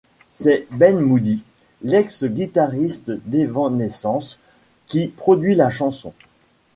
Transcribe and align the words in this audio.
C'est 0.31 0.65
Ben 0.71 0.99
Moody, 0.99 1.43
l'ex-guitariste 1.83 3.11
d'Evanescence 3.27 4.39
qui 4.87 5.07
produit 5.07 5.53
la 5.53 5.69
chanson. 5.69 6.11